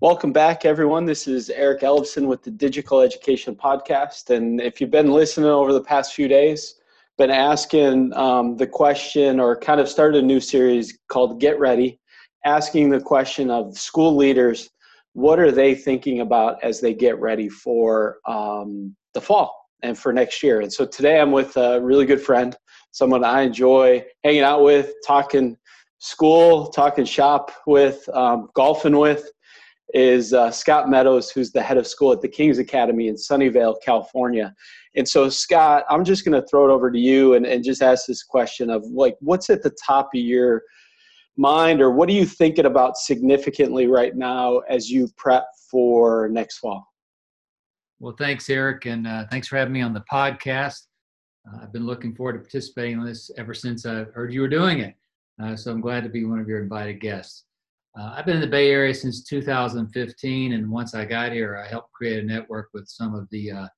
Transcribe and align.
Welcome 0.00 0.32
back, 0.32 0.64
everyone. 0.64 1.04
This 1.04 1.28
is 1.28 1.50
Eric 1.50 1.82
Ellefson 1.82 2.26
with 2.26 2.42
the 2.42 2.50
Digital 2.50 3.00
Education 3.00 3.54
Podcast. 3.54 4.34
And 4.34 4.60
if 4.60 4.80
you've 4.80 4.90
been 4.90 5.12
listening 5.12 5.48
over 5.48 5.72
the 5.72 5.80
past 5.80 6.14
few 6.14 6.26
days, 6.26 6.80
been 7.16 7.30
asking 7.30 8.12
um, 8.14 8.56
the 8.56 8.66
question 8.66 9.38
or 9.38 9.56
kind 9.56 9.80
of 9.80 9.88
started 9.88 10.24
a 10.24 10.26
new 10.26 10.40
series 10.40 10.98
called 11.06 11.40
Get 11.40 11.60
Ready, 11.60 12.00
asking 12.44 12.90
the 12.90 13.00
question 13.00 13.52
of 13.52 13.78
school 13.78 14.16
leaders, 14.16 14.68
what 15.12 15.38
are 15.38 15.52
they 15.52 15.76
thinking 15.76 16.22
about 16.22 16.62
as 16.64 16.80
they 16.80 16.92
get 16.92 17.20
ready 17.20 17.48
for 17.48 18.18
um, 18.26 18.96
the 19.14 19.20
fall 19.20 19.54
and 19.84 19.96
for 19.96 20.12
next 20.12 20.42
year? 20.42 20.60
And 20.60 20.72
so 20.72 20.84
today 20.84 21.20
I'm 21.20 21.30
with 21.30 21.56
a 21.56 21.80
really 21.80 22.04
good 22.04 22.20
friend, 22.20 22.56
someone 22.90 23.22
I 23.22 23.42
enjoy 23.42 24.04
hanging 24.24 24.42
out 24.42 24.64
with, 24.64 24.92
talking 25.06 25.56
school, 26.00 26.66
talking 26.66 27.04
shop 27.04 27.52
with, 27.64 28.08
um, 28.08 28.48
golfing 28.54 28.98
with 28.98 29.30
is 29.92 30.32
uh, 30.32 30.50
Scott 30.50 30.88
Meadows, 30.88 31.30
who's 31.30 31.52
the 31.52 31.62
head 31.62 31.76
of 31.76 31.86
school 31.86 32.12
at 32.12 32.20
the 32.20 32.28
King's 32.28 32.58
Academy 32.58 33.08
in 33.08 33.14
Sunnyvale, 33.14 33.76
California. 33.84 34.54
And 34.96 35.06
so, 35.06 35.28
Scott, 35.28 35.84
I'm 35.90 36.04
just 36.04 36.24
going 36.24 36.40
to 36.40 36.46
throw 36.48 36.68
it 36.68 36.72
over 36.72 36.90
to 36.90 36.98
you 36.98 37.34
and, 37.34 37.44
and 37.44 37.62
just 37.62 37.82
ask 37.82 38.06
this 38.06 38.22
question 38.22 38.70
of 38.70 38.84
like, 38.86 39.16
what's 39.20 39.50
at 39.50 39.62
the 39.62 39.74
top 39.86 40.08
of 40.14 40.20
your 40.20 40.62
mind, 41.36 41.80
or 41.82 41.90
what 41.90 42.08
are 42.08 42.12
you 42.12 42.24
thinking 42.24 42.66
about 42.66 42.96
significantly 42.96 43.86
right 43.86 44.16
now 44.16 44.58
as 44.68 44.90
you 44.90 45.08
prep 45.16 45.46
for 45.70 46.28
next 46.30 46.58
fall? 46.58 46.86
Well, 48.00 48.14
thanks, 48.18 48.48
Eric, 48.48 48.86
and 48.86 49.06
uh, 49.06 49.24
thanks 49.30 49.48
for 49.48 49.56
having 49.56 49.72
me 49.72 49.82
on 49.82 49.92
the 49.92 50.04
podcast. 50.12 50.80
Uh, 51.46 51.62
I've 51.62 51.72
been 51.72 51.86
looking 51.86 52.14
forward 52.14 52.34
to 52.34 52.38
participating 52.38 53.00
in 53.00 53.04
this 53.04 53.30
ever 53.36 53.54
since 53.54 53.84
I 53.84 54.04
heard 54.14 54.32
you 54.32 54.40
were 54.40 54.48
doing 54.48 54.80
it. 54.80 54.94
Uh, 55.42 55.56
so 55.56 55.70
I'm 55.70 55.80
glad 55.80 56.04
to 56.04 56.08
be 56.08 56.24
one 56.24 56.38
of 56.38 56.48
your 56.48 56.62
invited 56.62 57.00
guests. 57.00 57.44
Uh, 57.96 58.12
I've 58.16 58.26
been 58.26 58.36
in 58.36 58.40
the 58.40 58.48
Bay 58.48 58.70
Area 58.70 58.92
since 58.92 59.22
2015, 59.22 60.52
and 60.52 60.70
once 60.70 60.94
I 60.94 61.04
got 61.04 61.30
here, 61.30 61.62
I 61.64 61.68
helped 61.68 61.92
create 61.92 62.24
a 62.24 62.26
network 62.26 62.70
with 62.74 62.88
some 62.88 63.14
of 63.14 63.28
the 63.30 63.52
uh, 63.52 63.68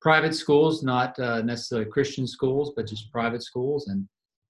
private 0.00 0.34
schools, 0.34 0.82
not 0.82 1.18
uh, 1.18 1.42
necessarily 1.42 1.90
Christian 1.90 2.26
schools, 2.26 2.72
but 2.74 2.86
just 2.86 3.12
private 3.12 3.42
schools. 3.42 3.88
And 3.88 4.08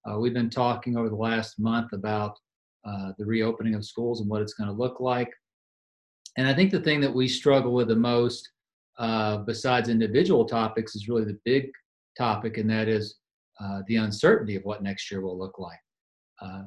uh, 0.09 0.19
we've 0.19 0.33
been 0.33 0.49
talking 0.49 0.95
over 0.95 1.09
the 1.09 1.17
last 1.17 1.59
month 1.59 1.91
about 1.91 2.37
uh, 2.85 3.11
the 3.17 3.25
reopening 3.25 3.75
of 3.75 3.83
schools 3.83 4.21
and 4.21 4.29
what 4.29 4.41
it's 4.41 4.53
going 4.53 4.69
to 4.69 4.75
look 4.75 5.01
like. 5.01 5.31
And 6.37 6.47
I 6.47 6.53
think 6.53 6.71
the 6.71 6.79
thing 6.79 7.01
that 7.01 7.13
we 7.13 7.27
struggle 7.27 7.73
with 7.73 7.89
the 7.89 7.97
most, 7.97 8.49
uh, 8.99 9.39
besides 9.39 9.89
individual 9.89 10.45
topics, 10.45 10.95
is 10.95 11.09
really 11.09 11.25
the 11.25 11.39
big 11.43 11.69
topic, 12.17 12.57
and 12.57 12.69
that 12.69 12.87
is 12.87 13.15
the 13.87 13.97
uncertainty 13.97 14.55
of 14.55 14.63
what 14.63 14.81
next 14.81 15.11
year 15.11 15.19
will 15.19 15.37
look 15.37 15.59
like. 15.59 15.79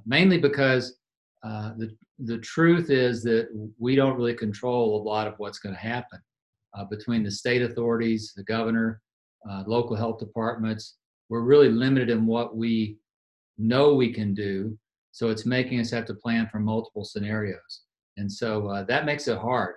mainly 0.05 0.39
because 0.39 0.99
uh, 1.47 1.73
the, 1.77 1.97
the 2.19 2.39
truth 2.39 2.91
is 2.91 3.23
that 3.23 3.49
we 3.79 3.95
don't 3.95 4.17
really 4.17 4.35
control 4.35 5.01
a 5.01 5.03
lot 5.03 5.29
of 5.29 5.35
what's 5.39 5.59
going 5.59 5.75
to 5.75 5.81
happen 5.81 6.19
uh, 6.75 6.85
between 6.85 7.23
the 7.23 7.31
state 7.31 7.63
authorities, 7.63 8.33
the 8.37 8.43
governor, 8.45 9.01
uh, 9.49 9.63
local 9.67 9.95
health 9.95 10.19
departments. 10.19 10.97
We're 11.29 11.43
really 11.43 11.69
limited 11.69 12.11
in 12.11 12.27
what 12.27 12.57
we 12.57 12.97
know 13.59 13.95
we 13.95 14.13
can 14.13 14.35
do. 14.35 14.77
So 15.13 15.29
it's 15.29 15.47
making 15.47 15.79
us 15.81 15.91
have 15.91 16.05
to 16.07 16.15
plan 16.15 16.49
for 16.51 16.59
multiple 16.59 17.05
scenarios. 17.05 17.83
And 18.17 18.31
so 18.31 18.69
uh, 18.69 18.83
that 18.85 19.07
makes 19.07 19.29
it 19.29 19.39
hard. 19.39 19.77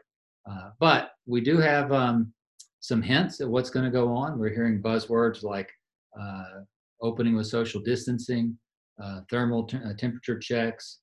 Uh, 0.50 0.72
but 0.80 1.12
we 1.28 1.42
do 1.42 1.58
have 1.58 1.92
um, 1.92 2.34
some 2.80 3.02
hints 3.02 3.42
at 3.42 3.48
what's 3.48 3.70
going 3.70 3.86
to 3.86 3.92
go 3.92 4.12
on. 4.12 4.40
We're 4.40 4.54
hearing 4.54 4.82
buzzwords 4.82 5.44
like 5.44 5.70
opening 7.02 7.36
with 7.36 7.48
social 7.48 7.80
distancing, 7.82 8.58
thermal 9.30 9.66
t- 9.66 9.78
temperature 9.98 10.40
checks, 10.40 11.00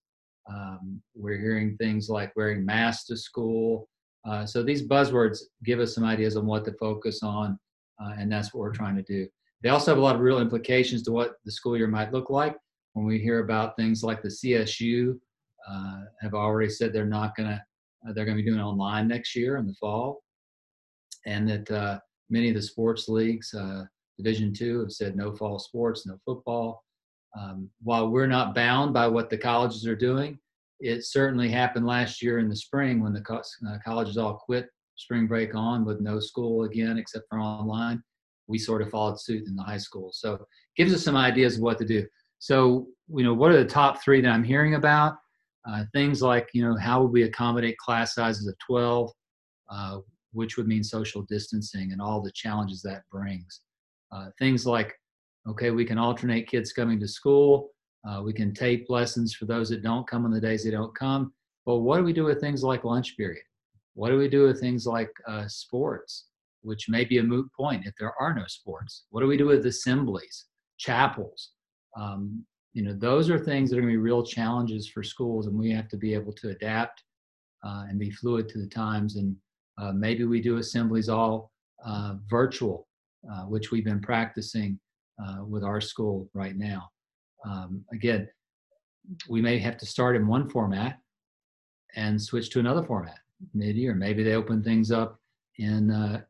um, 0.49 1.01
we're 1.15 1.39
hearing 1.39 1.77
things 1.77 2.09
like 2.09 2.33
wearing 2.37 2.65
masks 2.65 3.07
to 3.07 3.17
school. 3.17 3.89
Uh, 4.27 4.45
so 4.45 4.63
these 4.63 4.87
buzzwords 4.87 5.39
give 5.65 5.81
us 5.81 5.95
some 5.95 6.05
ideas 6.05 6.37
on 6.37 6.47
what 6.47 6.65
to 6.65 6.73
focus 6.73 7.23
on, 7.23 7.59
uh, 8.03 8.15
and 8.19 8.31
that's 8.31 8.53
what 8.53 8.61
we're 8.61 8.73
trying 8.73 8.97
to 8.97 9.03
do. 9.03 9.27
They 9.63 9.69
also 9.71 9.91
have 9.91 9.99
a 9.99 10.03
lot 10.03 10.15
of 10.15 10.21
real 10.21 10.41
implications 10.41 11.03
to 11.05 11.13
what 11.13 11.37
the 11.45 11.53
school 11.53 11.77
year 11.77 11.87
might 11.89 12.13
look 12.13 12.31
like. 12.31 12.57
When 12.93 13.07
we 13.07 13.19
hear 13.19 13.41
about 13.41 13.77
things 13.77 14.03
like 14.03 14.23
the 14.23 14.29
CSU 14.29 15.19
uh, 15.69 16.01
have 16.23 16.35
already 16.35 16.71
said 16.71 16.93
they're 16.93 17.07
not 17.07 17.37
going 17.37 17.49
to, 17.49 17.63
uh, 18.09 18.13
they're 18.13 18.25
going 18.25 18.37
to 18.37 18.43
be 18.43 18.49
doing 18.49 18.61
online 18.61 19.09
next 19.09 19.35
year 19.35 19.57
in 19.57 19.67
the 19.67 19.75
fall, 19.75 20.23
and 21.25 21.49
that 21.49 21.71
uh, 21.71 21.99
many 22.31 22.49
of 22.49 22.55
the 22.55 22.63
sports 22.63 23.09
leagues, 23.09 23.53
uh, 23.55 23.85
Division 24.19 24.53
two, 24.53 24.81
have 24.81 24.93
said 24.93 25.17
no 25.17 25.35
fall 25.35 25.59
sports, 25.59 26.07
no 26.07 26.19
football. 26.25 26.83
Um, 27.37 27.69
while 27.83 28.09
we're 28.09 28.27
not 28.27 28.55
bound 28.55 28.95
by 28.95 29.09
what 29.09 29.29
the 29.29 29.37
colleges 29.37 29.87
are 29.87 29.97
doing, 29.97 30.39
it 30.81 31.05
certainly 31.05 31.49
happened 31.49 31.87
last 31.87 32.23
year 32.23 32.39
in 32.39 32.49
the 32.49 32.57
spring 32.57 33.03
when 33.03 33.13
the 33.13 33.21
co- 33.21 33.43
uh, 33.69 33.79
colleges 33.85 34.17
all 34.17 34.35
quit 34.35 34.69
spring 34.97 35.27
break 35.27 35.55
on 35.55 35.85
with 35.85 36.01
no 36.01 36.19
school 36.19 36.65
again 36.65 36.99
except 36.99 37.27
for 37.29 37.39
online. 37.39 38.03
We 38.49 38.59
sort 38.59 38.83
of 38.83 38.91
followed 38.91 39.21
suit 39.21 39.47
in 39.47 39.57
the 39.57 39.63
high 39.63 39.79
school. 39.79 40.11
So 40.13 40.35
it 40.35 40.47
gives 40.77 40.95
us 40.95 41.05
some 41.05 41.17
ideas 41.17 41.57
of 41.57 41.63
what 41.63 41.79
to 41.79 41.85
do. 41.85 42.07
So, 42.39 42.87
you 43.09 43.25
know, 43.25 43.35
what 43.35 43.51
are 43.51 43.63
the 43.63 43.69
top 43.69 44.03
three 44.03 44.21
that 44.21 44.29
I'm 44.29 44.45
hearing 44.45 44.75
about? 44.75 45.17
Uh, 45.69 45.85
things 45.93 46.23
like, 46.23 46.49
you 46.53 46.63
know, 46.63 46.77
how 46.77 47.03
would 47.03 47.13
we 47.13 47.25
accommodate 47.25 47.77
class 47.79 48.15
sizes 48.15 48.47
of 48.47 48.55
12, 48.67 49.11
uh, 49.71 49.99
which 50.33 50.57
would 50.57 50.69
mean 50.69 50.85
social 50.85 51.23
distancing 51.23 51.93
and 51.93 52.01
all 52.01 52.21
the 52.21 52.31
challenges 52.33 52.83
that 52.83 53.03
brings. 53.11 53.63
Uh, 54.13 54.29
things 54.39 54.65
like 54.65 54.95
Okay, 55.49 55.71
we 55.71 55.85
can 55.85 55.99
alternate 55.99 56.49
kids 56.49 56.73
coming 56.73 56.99
to 57.01 57.09
school. 57.09 57.71
Uh, 58.07 58.21
we 58.23 58.33
can 58.33 58.53
tape 58.53 58.87
lessons 58.89 59.35
for 59.35 59.47
those 59.47 59.69
that 59.69 59.83
don't 59.83 60.07
come 60.07 60.25
on 60.25 60.33
the 60.33 60.41
days 60.41 60.65
they 60.65 60.71
don't 60.71 60.97
come. 60.97 61.33
Well, 61.65 61.83
what 61.83 61.99
do 61.99 62.05
we 62.05 62.13
do 62.13 62.25
with 62.25 62.41
things 62.41 62.63
like 62.63 62.85
lunch 62.85 63.17
period? 63.17 63.43
What 63.95 64.11
do 64.11 64.19
we 64.19 64.29
do 64.29 64.45
with 64.45 64.61
things 64.61 64.87
like 64.87 65.11
uh, 65.27 65.49
sports, 65.49 66.27
which 66.63 66.89
may 66.89 67.05
be 67.05 67.19
a 67.19 67.23
moot 67.23 67.49
point 67.57 67.87
if 67.87 67.95
there 67.99 68.13
are 68.21 68.35
no 68.35 68.45
sports? 68.47 69.05
What 69.11 69.21
do 69.21 69.27
we 69.27 69.37
do 69.37 69.47
with 69.47 69.67
assemblies, 69.67 70.47
chapels? 70.79 71.51
Um, 71.99 72.45
you 72.75 72.83
know, 72.83 72.93
those 72.93 73.31
are 73.31 73.39
things 73.39 73.71
that 73.71 73.79
are 73.79 73.81
going 73.81 73.93
to 73.93 73.99
be 73.99 74.03
real 74.03 74.25
challenges 74.25 74.89
for 74.89 75.03
schools, 75.03 75.47
and 75.47 75.59
we 75.59 75.71
have 75.71 75.89
to 75.89 75.97
be 75.97 76.13
able 76.13 76.33
to 76.35 76.51
adapt 76.51 77.03
uh, 77.65 77.85
and 77.89 77.99
be 77.99 78.11
fluid 78.11 78.49
to 78.51 78.59
the 78.59 78.69
times. 78.69 79.17
And 79.17 79.35
uh, 79.79 79.93
maybe 79.93 80.25
we 80.25 80.41
do 80.41 80.59
assemblies 80.59 81.09
all 81.09 81.51
uh, 81.85 82.15
virtual, 82.29 82.87
uh, 83.33 83.45
which 83.45 83.71
we've 83.71 83.85
been 83.85 84.03
practicing 84.03 84.79
uh, 85.23 85.45
with 85.45 85.65
our 85.65 85.81
school 85.81 86.29
right 86.35 86.57
now. 86.57 86.91
Um, 87.45 87.85
again, 87.93 88.29
we 89.29 89.41
may 89.41 89.59
have 89.59 89.77
to 89.79 89.87
start 89.87 90.17
in 90.17 90.27
one 90.27 90.49
format 90.49 90.99
and 91.95 92.21
switch 92.21 92.51
to 92.51 92.61
another 92.61 92.83
format 92.83 93.19
mid-year. 93.55 93.95
Maybe 93.95 94.23
they 94.23 94.35
open 94.35 94.63
things 94.63 94.91
up 94.91 95.21
in 95.59 95.91
uh, 95.91 96.23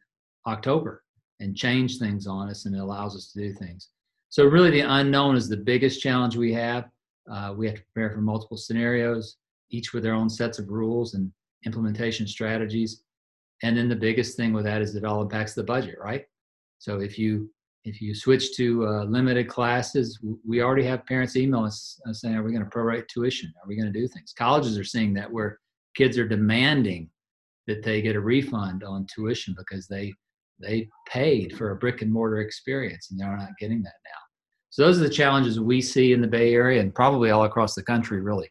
October 0.47 1.03
and 1.41 1.57
change 1.57 1.99
things 1.99 2.27
on 2.27 2.49
us, 2.49 2.67
and 2.67 2.75
it 2.75 2.79
allows 2.79 3.15
us 3.17 3.33
to 3.33 3.41
do 3.41 3.53
things. 3.53 3.91
So 4.29 4.45
really, 4.45 4.71
the 4.71 4.81
unknown 4.81 5.37
is 5.37 5.49
the 5.49 5.57
biggest 5.57 6.01
challenge 6.01 6.37
we 6.37 6.53
have. 6.53 6.89
Uh, 7.31 7.55
we 7.57 7.67
have 7.67 7.77
to 7.77 7.83
prepare 7.93 8.15
for 8.15 8.21
multiple 8.21 8.57
scenarios, 8.57 9.37
each 9.71 9.93
with 9.93 10.03
their 10.03 10.15
own 10.15 10.29
sets 10.29 10.59
of 10.59 10.69
rules 10.69 11.15
and 11.15 11.33
implementation 11.65 12.27
strategies. 12.27 13.03
And 13.63 13.77
then 13.77 13.89
the 13.89 13.97
biggest 13.97 14.37
thing 14.37 14.53
with 14.53 14.65
that 14.65 14.83
is 14.83 14.95
it 14.95 15.05
all 15.05 15.23
impacts 15.23 15.55
the 15.55 15.65
budget, 15.65 15.97
right? 16.01 16.25
So 16.79 17.01
if 17.01 17.19
you 17.19 17.51
if 17.87 18.03
you 18.03 18.15
switch 18.15 18.57
to 18.57 18.87
uh, 18.87 19.05
limited 19.05 19.49
classes, 19.49 20.19
we 20.45 20.61
already 20.61 20.85
have 20.85 21.07
parents 21.07 21.37
email 21.37 21.63
us 21.65 22.01
uh, 22.07 22.13
saying, 22.13 22.35
"Are 22.35 22.43
we 22.43 22.53
going 22.53 22.65
to 22.65 22.71
prorate 22.71 23.07
tuition? 23.09 23.53
Are 23.63 23.69
we 23.69 23.77
going 23.77 23.91
to 23.91 23.99
do 23.99 24.09
things?" 24.09 24.35
Colleges 24.37 24.77
are 24.77 24.85
seeing 24.85 25.15
that 25.15 25.33
where 25.33 25.61
kids 25.95 26.19
are 26.19 26.29
demanding 26.29 27.09
that 27.69 27.85
they 27.85 28.03
get 28.03 28.17
a 28.17 28.21
refund 28.21 28.83
on 28.83 29.07
tuition 29.15 29.55
because 29.57 29.87
they 29.87 30.13
they 30.59 30.89
paid 31.09 31.57
for 31.57 31.71
a 31.71 31.77
brick 31.77 32.03
and 32.03 32.13
mortar 32.13 32.41
experience 32.41 33.11
and 33.11 33.21
they're 33.21 33.37
not 33.37 33.51
getting 33.61 33.83
that 33.83 33.95
now. 34.05 34.21
So 34.71 34.83
those 34.83 34.99
are 34.99 35.05
the 35.05 35.11
challenges 35.11 35.61
we 35.61 35.81
see 35.81 36.13
in 36.13 36.21
the 36.21 36.27
Bay 36.27 36.55
Area 36.55 36.81
and 36.81 36.95
probably 36.95 37.31
all 37.31 37.45
across 37.45 37.75
the 37.75 37.83
country, 37.83 38.21
really. 38.21 38.51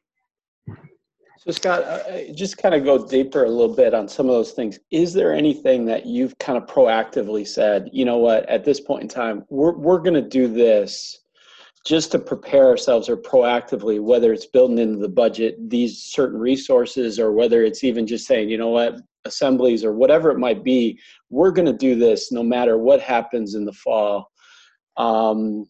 So, 1.47 1.51
Scott, 1.51 1.83
uh, 1.83 2.09
uh, 2.09 2.33
just 2.33 2.57
kind 2.57 2.73
of 2.73 2.83
go 2.83 3.07
deeper 3.07 3.43
a 3.43 3.49
little 3.49 3.75
bit 3.75 3.93
on 3.93 4.07
some 4.07 4.27
of 4.27 4.33
those 4.33 4.53
things. 4.53 4.79
Is 4.89 5.13
there 5.13 5.31
anything 5.31 5.85
that 5.85 6.07
you've 6.07 6.35
kind 6.39 6.57
of 6.57 6.67
proactively 6.67 7.47
said, 7.47 7.87
you 7.93 8.03
know 8.03 8.17
what, 8.17 8.49
at 8.49 8.65
this 8.65 8.79
point 8.79 9.03
in 9.03 9.07
time, 9.07 9.45
we're, 9.49 9.77
we're 9.77 9.99
going 9.99 10.15
to 10.15 10.27
do 10.27 10.47
this 10.47 11.19
just 11.85 12.11
to 12.13 12.19
prepare 12.19 12.65
ourselves 12.65 13.09
or 13.09 13.15
proactively, 13.15 14.01
whether 14.01 14.33
it's 14.33 14.47
building 14.47 14.79
into 14.79 14.97
the 14.97 15.07
budget 15.07 15.55
these 15.69 16.01
certain 16.01 16.39
resources 16.39 17.19
or 17.19 17.31
whether 17.31 17.61
it's 17.61 17.83
even 17.83 18.07
just 18.07 18.25
saying, 18.25 18.49
you 18.49 18.57
know 18.57 18.69
what, 18.69 18.95
assemblies 19.25 19.85
or 19.85 19.93
whatever 19.93 20.31
it 20.31 20.39
might 20.39 20.63
be, 20.63 20.99
we're 21.29 21.51
going 21.51 21.67
to 21.67 21.73
do 21.73 21.93
this 21.95 22.31
no 22.31 22.41
matter 22.41 22.79
what 22.79 23.01
happens 23.01 23.53
in 23.53 23.65
the 23.65 23.73
fall. 23.73 24.31
Um, 24.97 25.65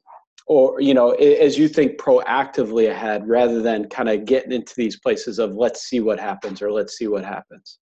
or 0.47 0.80
you 0.80 0.94
know 0.94 1.12
as 1.12 1.57
you 1.57 1.68
think 1.68 1.97
proactively 1.97 2.89
ahead 2.89 3.27
rather 3.27 3.62
than 3.62 3.88
kind 3.89 4.09
of 4.09 4.25
getting 4.25 4.51
into 4.51 4.74
these 4.77 5.00
places 5.00 5.39
of 5.39 5.56
let's 5.56 5.83
see 5.83 6.00
what 6.00 6.19
happens 6.19 6.62
or 6.62 6.71
let's 6.71 6.97
see 6.97 7.07
what 7.07 7.25
happens 7.25 7.80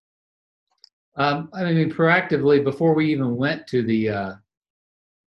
um, 1.16 1.48
i 1.52 1.64
mean 1.72 1.90
proactively 1.90 2.62
before 2.62 2.94
we 2.94 3.10
even 3.10 3.36
went 3.36 3.66
to 3.66 3.82
the 3.82 4.08
uh, 4.08 4.32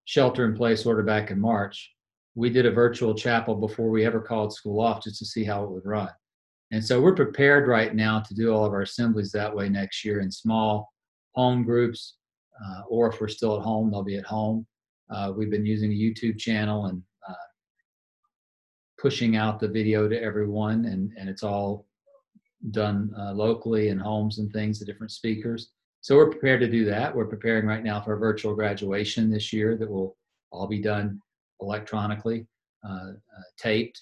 shelter 0.06 0.46
in 0.46 0.56
place 0.56 0.86
order 0.86 1.04
back 1.04 1.32
in 1.32 1.40
march 1.40 1.92
we 2.38 2.52
did 2.52 2.68
a 2.68 2.72
virtual 2.72 3.16
chapel 3.16 3.56
before 3.56 3.90
we 3.90 4.06
ever 4.06 4.22
called 4.22 4.54
school 4.54 4.80
off 4.80 5.04
just 5.04 5.18
to 5.18 5.26
see 5.26 5.44
how 5.44 5.64
it 5.64 5.72
would 5.72 5.86
run 5.86 6.10
And 6.70 6.86
so 6.86 7.02
we're 7.02 7.16
prepared 7.16 7.68
right 7.68 7.96
now 7.96 8.20
to 8.20 8.36
do 8.36 8.54
all 8.54 8.64
of 8.64 8.74
our 8.74 8.84
assemblies 8.84 9.32
that 9.32 9.54
way 9.54 9.70
next 9.70 10.06
year 10.06 10.20
in 10.20 10.32
small 10.32 10.94
home 11.34 11.64
groups, 11.64 12.18
uh, 12.64 12.82
or 12.90 13.10
if 13.10 13.20
we're 13.20 13.28
still 13.28 13.58
at 13.58 13.64
home, 13.64 13.90
they'll 13.90 14.04
be 14.04 14.18
at 14.18 14.26
home. 14.26 14.68
Uh, 15.10 15.34
we've 15.36 15.50
been 15.50 15.66
using 15.66 15.92
a 15.92 15.96
YouTube 15.96 16.38
channel 16.38 16.86
and 16.86 17.02
pushing 18.98 19.36
out 19.36 19.60
the 19.60 19.68
video 19.68 20.08
to 20.08 20.22
everyone, 20.22 20.86
and, 20.86 21.12
and 21.18 21.30
it's 21.30 21.44
all 21.44 21.86
done 22.72 23.14
uh, 23.18 23.32
locally 23.34 23.90
in 23.90 24.00
homes 24.00 24.40
and 24.40 24.52
things, 24.52 24.80
the 24.80 24.86
different 24.86 25.12
speakers. 25.12 25.72
So 26.02 26.16
we're 26.16 26.32
prepared 26.32 26.62
to 26.62 26.70
do 26.70 26.86
that. 26.86 27.16
We're 27.16 27.26
preparing 27.26 27.66
right 27.66 27.84
now 27.84 28.02
for 28.02 28.14
a 28.14 28.20
virtual 28.20 28.56
graduation 28.56 29.30
this 29.30 29.52
year 29.52 29.78
that 29.78 29.90
will 29.90 30.16
all 30.52 30.68
be 30.68 30.82
done 30.82 31.22
electronically, 31.62 32.48
uh, 32.88 33.12
uh, 33.12 33.48
taped, 33.58 34.02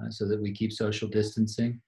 uh, 0.00 0.10
so 0.10 0.28
that 0.28 0.40
we 0.40 0.52
keep 0.52 0.72
social 0.72 1.08
distancing. 1.08 1.80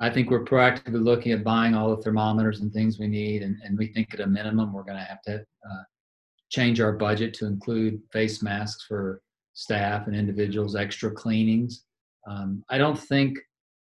I 0.00 0.10
think 0.10 0.30
we're 0.30 0.44
proactively 0.44 1.02
looking 1.02 1.32
at 1.32 1.42
buying 1.42 1.74
all 1.74 1.94
the 1.94 2.02
thermometers 2.02 2.60
and 2.60 2.72
things 2.72 2.98
we 2.98 3.08
need, 3.08 3.42
and, 3.42 3.56
and 3.64 3.76
we 3.76 3.88
think 3.88 4.14
at 4.14 4.20
a 4.20 4.26
minimum 4.26 4.72
we're 4.72 4.84
going 4.84 4.98
to 4.98 5.04
have 5.04 5.22
to 5.22 5.36
uh, 5.40 5.82
change 6.50 6.80
our 6.80 6.92
budget 6.92 7.34
to 7.34 7.46
include 7.46 8.00
face 8.12 8.42
masks 8.42 8.84
for 8.86 9.20
staff 9.54 10.06
and 10.06 10.14
individuals, 10.14 10.76
extra 10.76 11.10
cleanings. 11.10 11.84
Um, 12.26 12.64
I 12.70 12.78
don't 12.78 12.98
think 12.98 13.38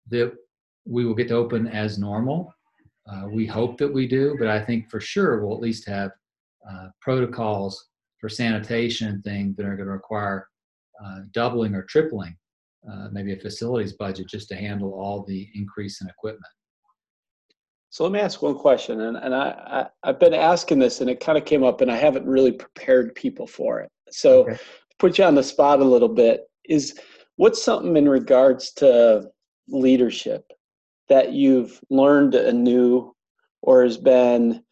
that 0.09 0.33
we 0.85 1.05
will 1.05 1.13
get 1.13 1.29
to 1.29 1.35
open 1.35 1.67
as 1.67 1.97
normal. 1.97 2.53
Uh, 3.09 3.27
we 3.31 3.45
hope 3.45 3.77
that 3.77 3.93
we 3.93 4.07
do, 4.07 4.35
but 4.39 4.47
I 4.47 4.59
think 4.59 4.89
for 4.89 4.99
sure 4.99 5.45
we'll 5.45 5.55
at 5.55 5.61
least 5.61 5.87
have 5.87 6.11
uh, 6.69 6.87
protocols 7.01 7.89
for 8.19 8.29
sanitation 8.29 9.21
things 9.21 9.55
that 9.57 9.65
are 9.65 9.75
going 9.75 9.87
to 9.87 9.93
require 9.93 10.47
uh, 11.03 11.19
doubling 11.33 11.75
or 11.75 11.83
tripling 11.83 12.35
uh, 12.89 13.07
maybe 13.11 13.33
a 13.33 13.37
facilities 13.37 13.93
budget 13.93 14.27
just 14.27 14.47
to 14.49 14.55
handle 14.55 14.93
all 14.93 15.23
the 15.23 15.49
increase 15.55 16.01
in 16.01 16.09
equipment. 16.09 16.43
So 17.89 18.03
let 18.03 18.11
me 18.11 18.19
ask 18.19 18.41
one 18.41 18.55
question, 18.55 19.01
and, 19.01 19.17
and 19.17 19.35
I, 19.35 19.87
I, 20.03 20.07
have 20.07 20.19
been 20.19 20.33
asking 20.33 20.79
this, 20.79 20.99
and 20.99 21.09
it 21.09 21.19
kind 21.19 21.37
of 21.37 21.45
came 21.45 21.63
up, 21.63 21.81
and 21.81 21.91
I 21.91 21.95
haven't 21.95 22.25
really 22.25 22.51
prepared 22.51 23.13
people 23.13 23.45
for 23.45 23.81
it. 23.81 23.89
So 24.09 24.41
okay. 24.41 24.57
put 24.97 25.19
you 25.19 25.25
on 25.25 25.35
the 25.35 25.43
spot 25.43 25.79
a 25.79 25.83
little 25.85 26.09
bit. 26.09 26.41
Is 26.67 26.99
what's 27.37 27.63
something 27.63 27.97
in 27.97 28.07
regards 28.07 28.71
to 28.73 29.29
leadership 29.67 30.51
that 31.09 31.33
you've 31.33 31.79
learned 31.89 32.35
anew 32.35 33.13
or 33.61 33.83
has 33.83 33.97
been 33.97 34.63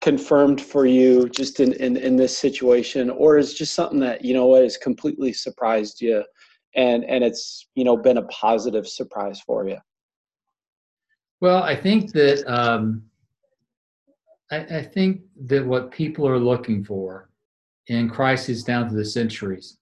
confirmed 0.00 0.60
for 0.60 0.84
you 0.84 1.28
just 1.30 1.60
in, 1.60 1.72
in, 1.74 1.96
in 1.96 2.16
this 2.16 2.36
situation, 2.36 3.08
or 3.10 3.38
is 3.38 3.54
just 3.54 3.74
something 3.74 4.00
that 4.00 4.24
you 4.24 4.34
know 4.34 4.46
what 4.46 4.62
has 4.62 4.76
completely 4.76 5.32
surprised 5.32 6.00
you 6.00 6.22
and 6.74 7.04
and 7.04 7.24
it's 7.24 7.68
you 7.74 7.84
know 7.84 7.96
been 7.96 8.18
a 8.18 8.26
positive 8.26 8.86
surprise 8.86 9.40
for 9.40 9.66
you? 9.68 9.78
Well 11.40 11.62
i 11.62 11.74
think 11.74 12.12
that 12.12 12.44
um, 12.46 13.02
I, 14.50 14.58
I, 14.58 14.82
think 14.82 15.22
that 15.46 15.66
what 15.66 15.90
people 15.90 16.28
are 16.28 16.38
looking 16.38 16.84
for 16.84 17.30
in 17.88 18.08
crises 18.08 18.62
down 18.62 18.88
through 18.88 18.98
the 18.98 19.04
centuries 19.04 19.78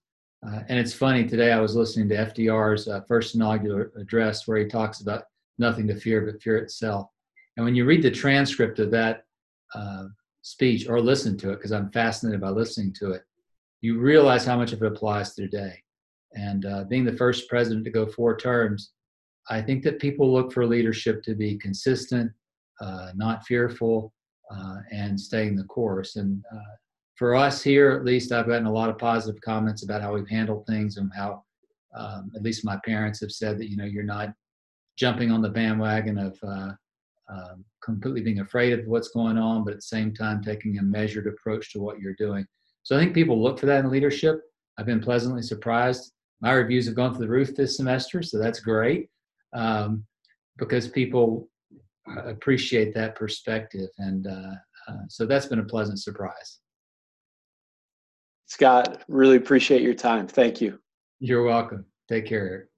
uh, 0.47 0.59
and 0.69 0.79
it's 0.79 0.93
funny 0.93 1.25
today 1.25 1.51
i 1.51 1.59
was 1.59 1.75
listening 1.75 2.07
to 2.07 2.15
fdr's 2.15 2.87
uh, 2.87 3.01
first 3.07 3.35
inaugural 3.35 3.87
address 3.97 4.47
where 4.47 4.57
he 4.57 4.65
talks 4.65 5.01
about 5.01 5.23
nothing 5.57 5.87
to 5.87 5.99
fear 5.99 6.21
but 6.21 6.41
fear 6.41 6.57
itself 6.57 7.07
and 7.57 7.65
when 7.65 7.75
you 7.75 7.85
read 7.85 8.01
the 8.01 8.11
transcript 8.11 8.79
of 8.79 8.91
that 8.91 9.25
uh, 9.75 10.05
speech 10.41 10.87
or 10.87 10.99
listen 10.99 11.37
to 11.37 11.51
it 11.51 11.55
because 11.55 11.71
i'm 11.71 11.91
fascinated 11.91 12.41
by 12.41 12.49
listening 12.49 12.93
to 12.93 13.11
it 13.11 13.23
you 13.81 13.99
realize 13.99 14.45
how 14.45 14.57
much 14.57 14.71
of 14.71 14.81
it 14.81 14.87
applies 14.87 15.33
to 15.33 15.43
today 15.43 15.83
and 16.35 16.65
uh, 16.65 16.83
being 16.85 17.05
the 17.05 17.17
first 17.17 17.47
president 17.47 17.85
to 17.85 17.91
go 17.91 18.05
four 18.05 18.35
terms, 18.35 18.91
I 19.49 19.61
think 19.61 19.83
that 19.83 19.99
people 19.99 20.31
look 20.31 20.51
for 20.51 20.65
leadership 20.65 21.21
to 21.23 21.35
be 21.35 21.57
consistent, 21.57 22.31
uh, 22.81 23.11
not 23.15 23.45
fearful, 23.45 24.13
uh, 24.51 24.77
and 24.91 25.19
staying 25.19 25.55
the 25.55 25.63
course. 25.65 26.15
And 26.15 26.43
for 27.23 27.35
us 27.35 27.63
here, 27.63 27.91
at 27.91 28.03
least, 28.03 28.33
I've 28.33 28.47
gotten 28.47 28.65
a 28.65 28.73
lot 28.73 28.89
of 28.89 28.97
positive 28.97 29.39
comments 29.39 29.81
about 29.81 30.01
how 30.01 30.13
we've 30.13 30.27
handled 30.27 30.67
things 30.67 30.97
and 30.97 31.09
how, 31.15 31.45
um, 31.95 32.29
at 32.35 32.43
least 32.43 32.65
my 32.65 32.77
parents 32.85 33.21
have 33.21 33.31
said 33.31 33.57
that 33.59 33.69
you 33.69 33.77
know 33.77 33.85
you're 33.85 34.03
not 34.03 34.33
jumping 34.97 35.31
on 35.31 35.41
the 35.41 35.47
bandwagon 35.47 36.17
of 36.17 36.37
uh, 36.45 36.71
um, 37.33 37.63
completely 37.81 38.19
being 38.19 38.41
afraid 38.41 38.77
of 38.77 38.85
what's 38.87 39.07
going 39.07 39.37
on, 39.37 39.63
but 39.63 39.71
at 39.71 39.77
the 39.77 39.83
same 39.83 40.13
time 40.13 40.43
taking 40.43 40.79
a 40.79 40.83
measured 40.83 41.25
approach 41.27 41.71
to 41.71 41.79
what 41.79 41.97
you're 41.97 42.15
doing. 42.15 42.45
So 42.83 42.97
I 42.97 42.99
think 42.99 43.13
people 43.13 43.41
look 43.41 43.57
for 43.57 43.67
that 43.67 43.85
in 43.85 43.89
leadership. 43.89 44.41
I've 44.77 44.85
been 44.85 44.99
pleasantly 44.99 45.43
surprised 45.43 46.11
my 46.41 46.51
reviews 46.51 46.87
have 46.87 46.95
gone 46.95 47.15
through 47.15 47.27
the 47.27 47.31
roof 47.31 47.55
this 47.55 47.77
semester, 47.77 48.21
so 48.21 48.37
that's 48.37 48.59
great 48.59 49.07
um, 49.53 50.03
because 50.57 50.89
people 50.89 51.47
appreciate 52.25 52.93
that 52.95 53.15
perspective, 53.15 53.87
and 53.97 54.27
uh, 54.27 54.55
uh, 54.89 55.03
so 55.07 55.25
that's 55.25 55.45
been 55.45 55.59
a 55.59 55.63
pleasant 55.63 56.01
surprise. 56.01 56.59
Scott, 58.53 59.01
really 59.07 59.37
appreciate 59.37 59.81
your 59.81 59.95
time. 59.95 60.27
Thank 60.27 60.61
you. 60.61 60.77
You're 61.19 61.41
welcome. 61.41 61.85
Take 62.07 62.27
care. 62.27 62.69